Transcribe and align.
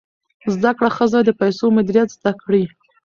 زده 0.53 0.71
کړه 0.77 0.89
ښځه 0.97 1.19
د 1.23 1.29
پیسو 1.41 1.65
مدیریت 1.77 2.09
زده 2.17 2.31
کړی. 2.41 2.63